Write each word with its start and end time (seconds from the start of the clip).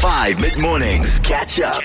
5 0.00 0.40
mid 0.40 0.58
mornings. 0.58 1.18
Catch 1.18 1.60
up. 1.60 1.82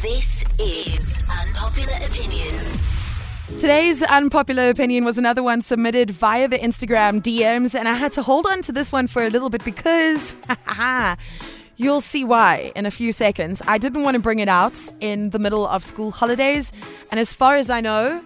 This 0.00 0.44
is 0.60 1.28
Unpopular 1.28 1.96
Opinions. 2.06 3.60
Today's 3.60 4.04
unpopular 4.04 4.68
opinion 4.68 5.04
was 5.04 5.18
another 5.18 5.42
one 5.42 5.60
submitted 5.60 6.12
via 6.12 6.46
the 6.46 6.56
Instagram 6.56 7.20
DMs, 7.20 7.74
and 7.74 7.88
I 7.88 7.94
had 7.94 8.12
to 8.12 8.22
hold 8.22 8.46
on 8.46 8.62
to 8.62 8.70
this 8.70 8.92
one 8.92 9.08
for 9.08 9.24
a 9.24 9.28
little 9.28 9.50
bit 9.50 9.64
because 9.64 10.36
you'll 11.76 12.00
see 12.00 12.22
why 12.22 12.70
in 12.76 12.86
a 12.86 12.92
few 12.92 13.10
seconds. 13.10 13.60
I 13.66 13.76
didn't 13.76 14.04
want 14.04 14.14
to 14.14 14.22
bring 14.22 14.38
it 14.38 14.48
out 14.48 14.78
in 15.00 15.30
the 15.30 15.40
middle 15.40 15.66
of 15.66 15.82
school 15.82 16.12
holidays, 16.12 16.72
and 17.10 17.18
as 17.18 17.32
far 17.32 17.56
as 17.56 17.70
I 17.70 17.80
know, 17.80 18.22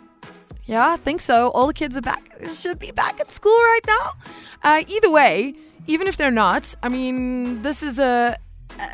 yeah, 0.64 0.90
I 0.90 0.96
think 0.96 1.20
so. 1.20 1.48
All 1.50 1.66
the 1.66 1.74
kids 1.74 1.96
are 1.96 2.00
back, 2.00 2.22
should 2.54 2.78
be 2.78 2.90
back 2.90 3.20
at 3.20 3.30
school 3.30 3.52
right 3.52 3.80
now. 3.86 4.12
Uh, 4.62 4.82
either 4.86 5.10
way, 5.10 5.54
even 5.86 6.06
if 6.06 6.16
they're 6.16 6.30
not, 6.30 6.74
I 6.82 6.88
mean, 6.88 7.62
this 7.62 7.82
is 7.82 7.98
a 7.98 8.36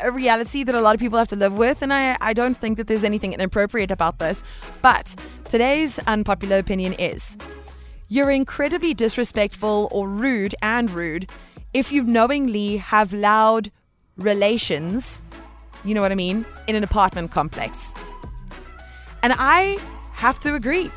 a 0.03 0.11
reality 0.11 0.65
that 0.65 0.75
a 0.75 0.81
lot 0.81 0.95
of 0.95 1.01
people 1.01 1.19
have 1.19 1.29
to 1.29 1.37
live 1.37 1.57
with, 1.57 1.81
and 1.81 1.93
I, 1.93 2.17
I 2.21 2.33
don't 2.33 2.57
think 2.57 2.77
that 2.79 2.89
there's 2.89 3.05
anything 3.05 3.33
inappropriate 3.33 3.91
about 3.91 4.19
this. 4.19 4.43
But 4.83 5.15
today's 5.45 5.99
unpopular 6.01 6.59
opinion 6.59 6.95
is 6.95 7.37
you're 8.09 8.31
incredibly 8.31 8.95
disrespectful 8.95 9.89
or 9.93 10.09
rude 10.09 10.55
and 10.63 10.91
rude 10.91 11.31
if 11.73 11.93
you 11.93 12.03
knowingly 12.03 12.79
have 12.79 13.13
loud 13.13 13.71
relations, 14.17 15.21
you 15.85 15.95
know 15.95 16.01
what 16.01 16.13
I 16.13 16.15
mean, 16.15 16.47
in 16.67 16.75
an 16.75 16.83
apartment 16.83 17.31
complex. 17.31 17.95
And 19.23 19.35
I 19.37 19.77
have 20.13 20.41
to 20.41 20.55
agree. 20.55 20.91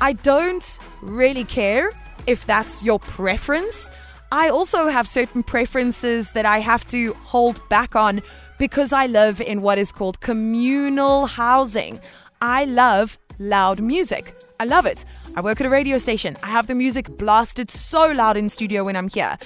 I 0.00 0.12
don't 0.12 0.78
really 1.00 1.44
care 1.44 1.90
if 2.26 2.44
that's 2.44 2.82
your 2.82 2.98
preference. 2.98 3.90
I 4.30 4.48
also 4.48 4.88
have 4.88 5.08
certain 5.08 5.42
preferences 5.42 6.32
that 6.32 6.44
I 6.44 6.58
have 6.58 6.86
to 6.88 7.14
hold 7.14 7.66
back 7.68 7.96
on 7.96 8.20
because 8.58 8.92
I 8.92 9.06
live 9.06 9.40
in 9.40 9.62
what 9.62 9.78
is 9.78 9.92
called 9.92 10.20
communal 10.20 11.26
housing. 11.26 12.00
I 12.42 12.64
love 12.64 13.18
loud 13.38 13.80
music. 13.80 14.34
I 14.60 14.64
love 14.64 14.86
it. 14.86 15.04
I 15.34 15.40
work 15.40 15.60
at 15.60 15.66
a 15.66 15.70
radio 15.70 15.98
station. 15.98 16.36
I 16.42 16.48
have 16.48 16.66
the 16.66 16.74
music 16.74 17.08
blasted 17.16 17.70
so 17.70 18.06
loud 18.06 18.36
in 18.36 18.48
studio 18.48 18.84
when 18.84 18.96
I'm 18.96 19.08
here. 19.08 19.38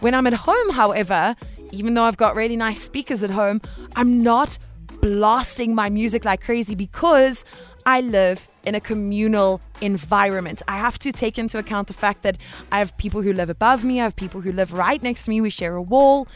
When 0.00 0.14
I'm 0.14 0.26
at 0.26 0.32
home, 0.32 0.70
however, 0.70 1.36
even 1.70 1.94
though 1.94 2.04
I've 2.04 2.16
got 2.16 2.34
really 2.34 2.56
nice 2.56 2.82
speakers 2.82 3.22
at 3.22 3.30
home, 3.30 3.60
I'm 3.96 4.22
not 4.22 4.58
blasting 5.00 5.74
my 5.74 5.90
music 5.90 6.24
like 6.24 6.40
crazy 6.40 6.74
because 6.74 7.44
I 7.84 8.00
live 8.00 8.48
in 8.64 8.74
a 8.74 8.80
communal 8.80 9.60
environment. 9.80 10.62
I 10.68 10.78
have 10.78 10.98
to 11.00 11.12
take 11.12 11.38
into 11.38 11.58
account 11.58 11.88
the 11.88 11.94
fact 11.94 12.22
that 12.22 12.38
I 12.70 12.78
have 12.78 12.96
people 12.96 13.22
who 13.22 13.32
live 13.32 13.50
above 13.50 13.84
me, 13.84 14.00
I 14.00 14.04
have 14.04 14.16
people 14.16 14.40
who 14.40 14.52
live 14.52 14.72
right 14.72 15.02
next 15.02 15.24
to 15.24 15.30
me, 15.30 15.40
we 15.40 15.50
share 15.50 15.74
a 15.74 15.82
wall, 15.82 16.28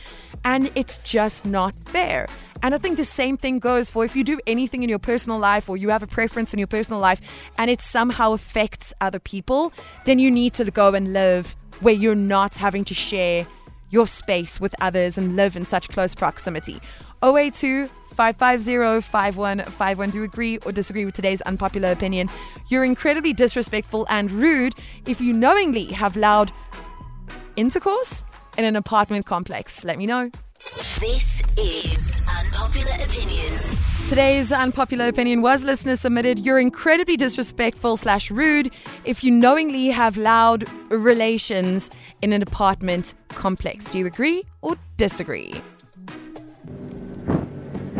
and 0.44 0.70
it's 0.74 0.98
just 0.98 1.46
not 1.46 1.74
fair. 1.86 2.26
And 2.62 2.74
I 2.74 2.78
think 2.78 2.96
the 2.96 3.04
same 3.04 3.36
thing 3.36 3.58
goes 3.58 3.90
for 3.90 4.04
if 4.04 4.16
you 4.16 4.24
do 4.24 4.40
anything 4.46 4.82
in 4.82 4.88
your 4.88 4.98
personal 4.98 5.38
life 5.38 5.68
or 5.68 5.76
you 5.76 5.90
have 5.90 6.02
a 6.02 6.06
preference 6.06 6.52
in 6.52 6.58
your 6.58 6.66
personal 6.66 6.98
life 6.98 7.20
and 7.58 7.70
it 7.70 7.80
somehow 7.80 8.32
affects 8.32 8.94
other 9.00 9.18
people, 9.18 9.72
then 10.04 10.18
you 10.18 10.30
need 10.30 10.54
to 10.54 10.64
go 10.70 10.94
and 10.94 11.12
live 11.12 11.54
where 11.80 11.94
you're 11.94 12.14
not 12.14 12.56
having 12.56 12.84
to 12.86 12.94
share 12.94 13.46
your 13.90 14.06
space 14.06 14.58
with 14.58 14.74
others 14.80 15.18
and 15.18 15.36
live 15.36 15.54
in 15.54 15.64
such 15.64 15.88
close 15.90 16.14
proximity. 16.14 16.80
082 17.22 17.88
550 18.16 19.02
5151. 19.02 20.10
Do 20.10 20.18
you 20.18 20.24
agree 20.24 20.58
or 20.58 20.72
disagree 20.72 21.04
with 21.04 21.14
today's 21.14 21.42
unpopular 21.42 21.90
opinion? 21.92 22.28
You're 22.68 22.84
incredibly 22.84 23.32
disrespectful 23.32 24.06
and 24.08 24.30
rude 24.30 24.74
if 25.06 25.20
you 25.20 25.32
knowingly 25.32 25.86
have 25.86 26.16
loud 26.16 26.50
intercourse 27.56 28.24
in 28.56 28.64
an 28.64 28.76
apartment 28.76 29.26
complex. 29.26 29.84
Let 29.84 29.98
me 29.98 30.06
know. 30.06 30.30
This 30.98 31.42
is 31.58 32.16
Unpopular 32.28 32.92
Opinions. 33.04 33.76
Today's 34.08 34.52
unpopular 34.52 35.08
opinion 35.08 35.42
was 35.42 35.64
listener 35.64 35.96
submitted. 35.96 36.38
You're 36.38 36.60
incredibly 36.60 37.16
disrespectful 37.16 37.96
slash 37.96 38.30
rude 38.30 38.70
if 39.04 39.24
you 39.24 39.32
knowingly 39.32 39.88
have 39.88 40.16
loud 40.16 40.64
relations 40.90 41.90
in 42.22 42.32
an 42.32 42.40
apartment 42.40 43.14
complex. 43.30 43.86
Do 43.90 43.98
you 43.98 44.06
agree 44.06 44.44
or 44.62 44.76
disagree? 44.96 45.52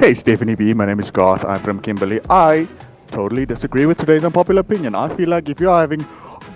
Hey, 0.06 0.14
Stephanie 0.14 0.54
B. 0.54 0.72
My 0.72 0.86
name 0.86 1.00
is 1.00 1.10
Garth. 1.10 1.44
I'm 1.44 1.58
from 1.58 1.82
Kimberley. 1.82 2.20
I 2.30 2.68
totally 3.08 3.44
disagree 3.44 3.86
with 3.86 3.98
today's 3.98 4.22
unpopular 4.22 4.60
opinion. 4.60 4.94
I 4.94 5.12
feel 5.16 5.28
like 5.28 5.48
if 5.48 5.58
you're 5.58 5.76
having 5.76 6.06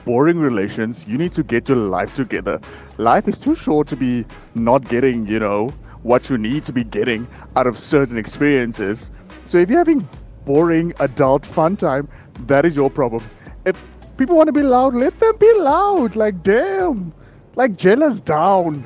boring 0.04 0.38
relations, 0.38 1.04
you 1.08 1.18
need 1.18 1.32
to 1.32 1.42
get 1.42 1.68
your 1.68 1.76
life 1.76 2.14
together. 2.14 2.60
Life 2.98 3.26
is 3.26 3.40
too 3.40 3.56
short 3.56 3.88
to 3.88 3.96
be 3.96 4.24
not 4.54 4.88
getting, 4.88 5.26
you 5.26 5.40
know, 5.40 5.68
what 6.04 6.30
you 6.30 6.38
need 6.38 6.62
to 6.62 6.72
be 6.72 6.84
getting 6.84 7.26
out 7.56 7.66
of 7.66 7.76
certain 7.76 8.16
experiences. 8.16 9.10
So 9.46 9.58
if 9.58 9.68
you're 9.68 9.78
having 9.78 10.08
boring 10.44 10.94
adult 11.00 11.44
fun 11.44 11.76
time, 11.76 12.08
that 12.46 12.64
is 12.64 12.76
your 12.76 12.88
problem. 12.88 13.28
If 13.64 13.82
people 14.16 14.36
want 14.36 14.46
to 14.46 14.52
be 14.52 14.62
loud, 14.62 14.94
let 14.94 15.18
them 15.18 15.36
be 15.40 15.52
loud. 15.54 16.14
Like, 16.14 16.44
damn. 16.44 17.12
Like, 17.56 17.76
jealous 17.76 18.20
down. 18.20 18.84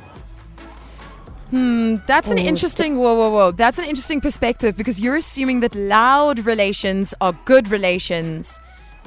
Hmm, 1.54 1.98
that's 2.09 2.32
an 2.32 2.38
interesting. 2.38 2.98
Whoa, 2.98 3.15
whoa, 3.15 3.31
whoa! 3.31 3.53
That's 3.53 3.78
an 3.78 3.84
interesting 3.84 4.20
perspective 4.20 4.76
because 4.76 4.98
you're 4.98 5.15
assuming 5.15 5.60
that 5.60 5.72
loud 5.76 6.44
relations 6.47 7.15
are 7.20 7.32
good 7.44 7.69
relations, 7.69 8.59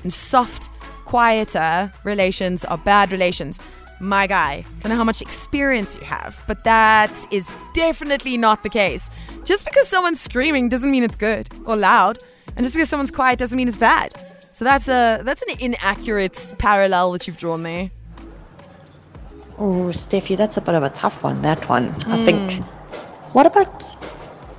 and 0.01 0.13
soft, 0.13 0.69
quieter 1.03 1.91
relations 2.05 2.63
are 2.63 2.77
bad 2.77 3.11
relations. 3.11 3.59
My 3.99 4.27
guy, 4.27 4.63
I 4.65 4.79
don't 4.79 4.91
know 4.91 4.95
how 4.95 5.03
much 5.03 5.21
experience 5.21 5.95
you 5.95 6.05
have, 6.05 6.41
but 6.47 6.63
that 6.63 7.11
is 7.31 7.51
definitely 7.73 8.37
not 8.37 8.63
the 8.63 8.69
case. 8.69 9.09
Just 9.43 9.65
because 9.65 9.89
someone's 9.89 10.21
screaming 10.21 10.69
doesn't 10.69 10.89
mean 10.89 11.03
it's 11.03 11.17
good 11.17 11.49
or 11.65 11.75
loud, 11.75 12.17
and 12.55 12.63
just 12.63 12.73
because 12.73 12.87
someone's 12.87 13.11
quiet 13.11 13.39
doesn't 13.39 13.57
mean 13.57 13.67
it's 13.67 13.75
bad. 13.75 14.13
So 14.53 14.63
that's 14.63 14.87
a 14.87 15.19
that's 15.21 15.41
an 15.41 15.59
inaccurate 15.59 16.53
parallel 16.59 17.11
that 17.11 17.27
you've 17.27 17.37
drawn 17.37 17.63
there. 17.63 17.91
Oh, 19.59 19.89
Steffi, 19.91 20.37
that's 20.37 20.57
a 20.57 20.61
bit 20.61 20.75
of 20.75 20.83
a 20.83 20.89
tough 20.89 21.23
one, 21.23 21.41
that 21.41 21.67
one. 21.67 21.87
I 22.05 22.17
hmm. 22.17 22.25
think. 22.25 22.63
What 23.33 23.45
about. 23.45 23.83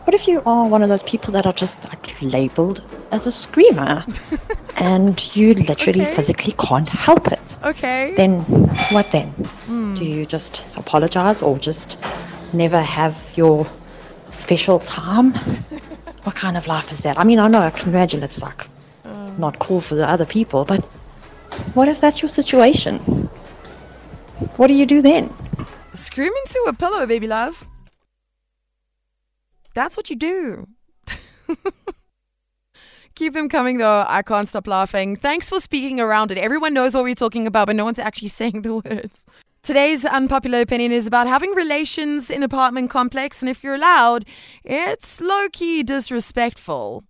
What 0.05 0.15
if 0.15 0.27
you 0.27 0.43
are 0.47 0.67
one 0.67 0.83
of 0.83 0.89
those 0.89 1.03
people 1.03 1.33
that 1.35 1.45
are 1.45 1.53
just 1.53 1.85
like 1.85 2.23
labeled 2.23 2.83
as 3.13 3.27
a 3.27 3.33
screamer 3.33 4.07
and 4.77 5.37
you 5.37 5.53
literally 5.53 6.01
Okay. 6.01 6.15
physically 6.15 6.55
can't 6.59 6.89
help 6.89 7.29
it? 7.31 7.59
Okay. 7.63 8.15
Then 8.17 8.41
what 8.91 9.13
then? 9.13 9.29
Hmm. 9.67 9.95
Do 9.95 10.07
you 10.07 10.25
just 10.25 10.67
apologize 10.77 11.43
or 11.43 11.59
just 11.59 11.99
never 12.55 12.81
have 12.81 13.23
your 13.35 13.67
special 14.31 14.79
time? 14.79 15.35
what 16.25 16.35
kind 16.35 16.57
of 16.57 16.67
life 16.67 16.91
is 16.91 17.01
that? 17.01 17.19
I 17.19 17.25
mean, 17.25 17.39
I 17.39 17.47
know 17.49 17.61
I 17.61 17.71
can 17.71 17.91
imagine 17.91 18.23
it's 18.23 18.41
like 18.41 18.67
uh. 19.05 19.31
not 19.39 19.59
cool 19.59 19.81
for 19.83 19.95
the 19.95 20.09
other 20.09 20.27
people, 20.27 20.65
but 20.65 20.83
what 21.75 21.89
if 21.89 22.01
that's 22.01 22.23
your 22.23 22.31
situation? 22.31 23.18
What 24.57 24.69
do 24.69 24.75
you 24.75 24.87
do 24.87 25.03
then? 25.03 25.33
Scream 25.93 26.33
into 26.45 26.65
a 26.69 26.73
pillow, 26.73 27.07
baby 27.07 27.27
love. 27.27 27.67
That's 29.75 29.97
what 29.97 30.11
you 30.11 30.17
do. 30.17 30.69
Keep 33.15 33.35
them 33.35 33.49
coming 33.49 33.79
though. 33.79 34.05
I 34.07 34.23
can't 34.23 34.49
stop 34.49 34.69
laughing. 34.69 35.17
Thanks 35.17 35.49
for 35.49 35.61
speaking 35.61 35.99
around 35.99 36.31
it. 36.31 36.39
Everyone 36.39 36.73
knows 36.73 36.95
what 36.95 37.03
we're 37.03 37.15
talking 37.15 37.49
about, 37.49 37.67
but 37.67 37.75
no 37.77 37.85
one's 37.85 37.99
actually 37.99 38.29
saying 38.41 38.63
the 38.63 38.75
words. 38.75 39.27
Today's 39.65 40.05
unpopular 40.05 40.61
opinion 40.61 40.93
is 40.93 41.07
about 41.07 41.27
having 41.27 41.51
relations 41.51 42.31
in 42.31 42.43
apartment 42.43 42.91
complex, 42.91 43.43
and 43.43 43.51
if 43.51 43.65
you're 43.65 43.75
allowed, 43.75 44.25
it's 44.65 45.21
low 45.21 45.49
key 45.53 45.83
disrespectful. 45.83 47.03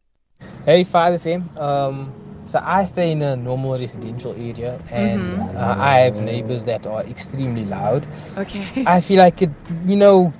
Hey, 0.64 0.82
5FM. 0.82 1.56
Um, 1.58 2.12
so 2.48 2.58
I 2.64 2.84
stay 2.84 3.12
in 3.12 3.20
a 3.20 3.36
normal 3.36 3.78
residential 3.78 4.32
area 4.32 4.80
and 4.90 5.38
uh, 5.54 5.76
I 5.78 5.98
have 5.98 6.22
neighbors 6.22 6.64
that 6.64 6.86
are 6.86 7.02
extremely 7.02 7.66
loud. 7.66 8.06
Okay. 8.38 8.84
I 8.86 9.02
feel 9.02 9.18
like 9.18 9.42
it, 9.42 9.50
you 9.86 9.96
know, 9.96 10.32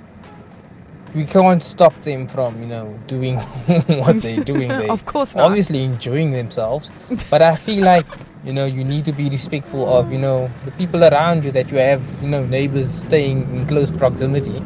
we 1.13 1.23
can't 1.25 1.61
stop 1.61 1.93
them 2.01 2.27
from, 2.27 2.59
you 2.61 2.67
know, 2.67 2.99
doing 3.05 3.37
what 4.01 4.21
they're 4.21 4.43
doing. 4.53 4.69
They're 4.69 4.91
Of 4.91 5.05
course 5.05 5.35
not. 5.35 5.45
obviously 5.45 5.83
enjoying 5.83 6.31
themselves. 6.31 6.91
But 7.29 7.43
I 7.43 7.55
feel 7.55 7.83
like, 7.85 8.07
you 8.43 8.53
know, 8.53 8.65
you 8.65 8.83
need 8.83 9.05
to 9.05 9.11
be 9.11 9.29
respectful 9.29 9.87
of, 9.87 10.11
you 10.11 10.17
know, 10.17 10.49
the 10.65 10.71
people 10.71 11.03
around 11.03 11.43
you 11.45 11.51
that 11.51 11.69
you 11.69 11.77
have, 11.77 12.01
you 12.23 12.29
know, 12.29 12.43
neighbors 12.43 12.91
staying 12.91 13.41
in 13.55 13.67
close 13.67 13.91
proximity. 13.91 14.63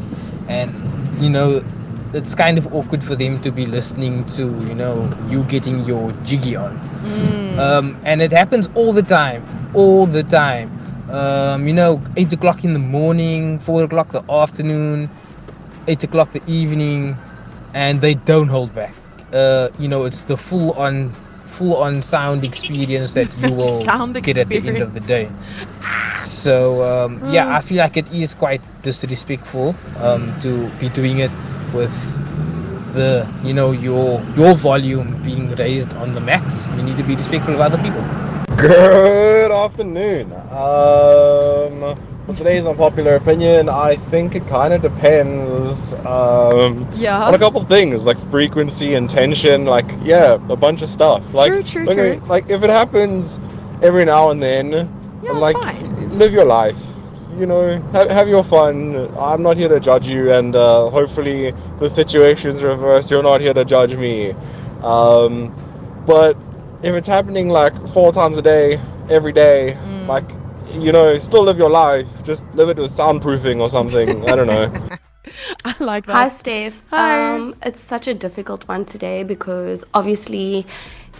And, 0.47 0.71
you 1.21 1.29
know, 1.29 1.61
it's 2.13 2.35
kind 2.35 2.57
of 2.57 2.73
awkward 2.73 3.03
for 3.03 3.15
them 3.17 3.41
to 3.41 3.51
be 3.51 3.65
listening 3.65 4.23
to, 4.27 4.43
you 4.43 4.75
know, 4.75 5.09
you 5.29 5.43
getting 5.43 5.83
your 5.83 6.13
jiggy 6.23 6.55
on. 6.55 6.92
Um, 7.59 7.99
and 8.03 8.21
it 8.21 8.31
happens 8.31 8.67
all 8.75 8.93
the 8.93 9.03
time, 9.03 9.43
all 9.73 10.05
the 10.05 10.23
time. 10.23 10.71
Um, 11.09 11.67
you 11.67 11.73
know, 11.73 12.01
8 12.17 12.33
o'clock 12.33 12.63
in 12.63 12.73
the 12.73 12.79
morning, 12.79 13.59
4 13.59 13.83
o'clock 13.83 14.09
the 14.09 14.23
afternoon, 14.31 15.09
8 15.87 16.03
o'clock 16.05 16.31
the 16.31 16.41
evening, 16.47 17.15
and 17.73 18.01
they 18.01 18.15
don't 18.15 18.47
hold 18.47 18.73
back. 18.73 18.95
Uh, 19.31 19.69
you 19.77 19.87
know, 19.87 20.05
it's 20.05 20.23
the 20.23 20.37
full 20.37 20.73
on 20.73 21.13
full 21.53 21.77
on 21.77 22.01
sound 22.01 22.43
experience 22.43 23.13
that 23.13 23.35
you 23.37 23.53
will 23.59 23.83
Sound 23.83 24.15
get 24.23 24.37
at 24.37 24.49
the 24.49 24.57
end 24.57 24.81
of 24.81 24.93
the 24.93 24.99
day. 25.01 25.29
So 26.17 26.81
um, 26.83 27.21
yeah, 27.31 27.55
I 27.55 27.61
feel 27.61 27.77
like 27.77 27.95
it 27.95 28.11
is 28.11 28.33
quite 28.33 28.61
disrespectful 28.81 29.75
um, 29.99 30.33
to 30.41 30.67
be 30.79 30.89
doing 30.89 31.19
it 31.19 31.31
with 31.73 31.93
the 32.93 33.27
you 33.43 33.53
know 33.53 33.71
your 33.71 34.21
your 34.37 34.53
volume 34.55 35.21
being 35.23 35.53
raised 35.55 35.93
on 35.93 36.13
the 36.13 36.21
max. 36.21 36.65
You 36.77 36.83
need 36.83 36.97
to 36.97 37.03
be 37.03 37.15
respectful 37.15 37.53
of 37.55 37.59
other 37.61 37.77
people. 37.77 38.03
Good 38.57 39.51
afternoon. 39.51 40.31
Um, 40.33 41.97
for 42.25 42.33
today's 42.35 42.65
unpopular 42.65 43.15
opinion, 43.15 43.67
I 43.67 43.97
think 44.09 44.35
it 44.35 44.47
kind 44.47 44.73
of 44.73 44.81
depends 44.81 45.93
um, 46.05 46.87
Yeah. 46.93 47.21
on 47.27 47.33
a 47.33 47.39
couple 47.39 47.63
things 47.65 48.05
like 48.05 48.17
frequency 48.31 48.93
and 48.95 49.09
tension. 49.09 49.65
Like, 49.65 49.89
yeah, 50.03 50.35
a 50.49 50.55
bunch 50.55 50.81
of 50.81 50.87
stuff. 50.89 51.33
Like, 51.33 51.51
True, 51.51 51.63
true, 51.63 51.85
don't 51.85 51.97
me- 51.97 52.17
true. 52.19 52.27
like 52.29 52.49
if 52.49 52.63
it 52.63 52.69
happens 52.69 53.39
every 53.81 54.05
now 54.05 54.29
and 54.29 54.41
then, 54.41 54.71
Yeah, 54.71 55.31
it's 55.31 55.33
like 55.39 55.57
fine. 55.57 56.17
live 56.17 56.31
your 56.31 56.45
life. 56.45 56.77
You 57.37 57.45
know, 57.47 57.79
have, 57.91 58.09
have 58.09 58.27
your 58.27 58.43
fun. 58.43 59.09
I'm 59.17 59.41
not 59.41 59.57
here 59.57 59.67
to 59.69 59.79
judge 59.79 60.07
you, 60.07 60.31
and 60.31 60.55
uh, 60.55 60.89
hopefully 60.89 61.51
the 61.79 61.89
situation's 61.89 62.61
reversed. 62.63 63.09
You're 63.09 63.23
not 63.23 63.41
here 63.41 63.53
to 63.53 63.65
judge 63.65 63.95
me. 63.95 64.31
Um, 64.81 65.53
but 66.05 66.37
if 66.83 66.93
it's 66.95 67.07
happening 67.07 67.49
like 67.49 67.73
four 67.89 68.11
times 68.11 68.37
a 68.37 68.41
day, 68.41 68.79
every 69.09 69.31
day, 69.33 69.75
Mm. 69.83 70.07
like 70.07 70.25
you 70.79 70.91
know, 70.91 71.17
still 71.19 71.43
live 71.43 71.57
your 71.57 71.69
life. 71.69 72.07
Just 72.23 72.45
live 72.55 72.69
it 72.69 72.77
with 72.77 72.91
soundproofing 72.91 73.59
or 73.59 73.69
something. 73.69 74.27
I 74.29 74.35
don't 74.35 74.47
know. 74.47 74.71
I 75.65 75.75
like 75.79 76.05
that. 76.07 76.15
Hi, 76.15 76.27
Steph. 76.27 76.81
Hi. 76.89 77.35
Um, 77.35 77.55
it's 77.63 77.81
such 77.81 78.07
a 78.07 78.13
difficult 78.13 78.67
one 78.67 78.85
today 78.85 79.23
because 79.23 79.83
obviously, 79.93 80.65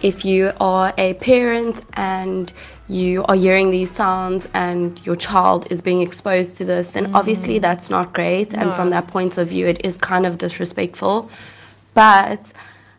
if 0.02 0.24
you 0.24 0.52
are 0.60 0.92
a 0.98 1.14
parent 1.14 1.82
and 1.94 2.52
you 2.88 3.24
are 3.24 3.34
hearing 3.34 3.70
these 3.70 3.90
sounds 3.90 4.46
and 4.54 5.04
your 5.06 5.16
child 5.16 5.66
is 5.70 5.80
being 5.80 6.02
exposed 6.02 6.56
to 6.56 6.64
this, 6.64 6.90
then 6.90 7.06
mm. 7.06 7.14
obviously 7.14 7.58
that's 7.58 7.88
not 7.90 8.12
great. 8.12 8.54
And 8.54 8.72
from 8.74 8.90
that 8.90 9.06
point 9.06 9.38
of 9.38 9.48
view, 9.48 9.66
it 9.66 9.84
is 9.84 9.96
kind 9.96 10.26
of 10.26 10.38
disrespectful. 10.38 11.30
But 11.94 12.52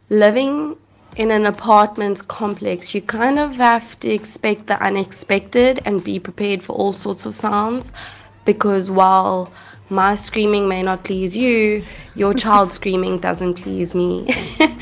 living 0.09 0.77
in 1.17 1.31
an 1.31 1.45
apartment 1.45 2.27
complex, 2.27 2.93
you 2.93 3.01
kind 3.01 3.39
of 3.39 3.55
have 3.55 3.99
to 3.99 4.09
expect 4.09 4.67
the 4.67 4.81
unexpected 4.83 5.81
and 5.85 6.03
be 6.03 6.19
prepared 6.19 6.63
for 6.63 6.73
all 6.73 6.93
sorts 6.93 7.25
of 7.25 7.35
sounds 7.35 7.91
because 8.43 8.91
while 8.91 9.51
my 9.89 10.15
screaming 10.15 10.67
may 10.67 10.81
not 10.81 11.03
please 11.03 11.35
you, 11.35 11.83
your 12.15 12.33
child 12.45 12.73
screaming 12.73 13.19
doesn't 13.19 13.55
please 13.55 13.93
me. 13.93 14.33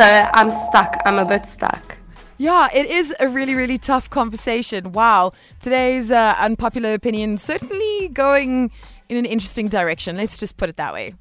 so 0.00 0.30
I'm 0.32 0.50
stuck. 0.50 0.96
I'm 1.04 1.18
a 1.18 1.26
bit 1.26 1.46
stuck. 1.46 1.98
Yeah, 2.38 2.68
it 2.72 2.86
is 2.86 3.14
a 3.20 3.28
really, 3.28 3.54
really 3.54 3.76
tough 3.76 4.08
conversation. 4.08 4.92
Wow. 4.92 5.32
Today's 5.60 6.10
uh, 6.10 6.34
unpopular 6.40 6.94
opinion 6.94 7.36
certainly 7.36 8.08
going 8.08 8.70
in 9.10 9.18
an 9.18 9.26
interesting 9.26 9.68
direction. 9.68 10.16
Let's 10.16 10.38
just 10.38 10.56
put 10.56 10.70
it 10.70 10.78
that 10.78 10.94
way. 10.94 11.12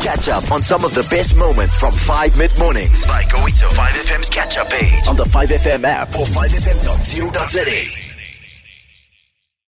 Catch 0.00 0.28
up 0.28 0.50
on 0.50 0.62
some 0.62 0.86
of 0.86 0.94
the 0.94 1.06
best 1.10 1.36
moments 1.36 1.76
from 1.76 1.92
5 1.92 2.38
mid 2.38 2.50
mornings 2.58 3.04
by 3.06 3.24
going 3.30 3.52
to 3.54 3.64
5FM's 3.64 4.30
catch 4.30 4.56
up 4.56 4.70
page 4.70 5.06
on 5.06 5.16
the 5.16 5.24
5FM 5.24 5.84
app 5.84 6.08
or 6.08 6.24
5FM.co.za. 6.24 8.13